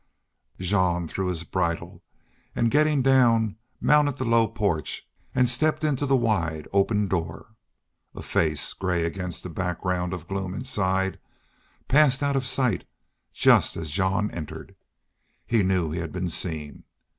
[0.59, 2.01] Jean threw his bridle,
[2.55, 7.53] and, getting down, mounted the low porch and stepped into the wide open door.
[8.15, 11.19] A face, gray against the background of gloom inside,
[11.87, 12.85] passed out of sight
[13.31, 14.75] just as Jean entered.
[15.45, 16.83] He knew he had been seen.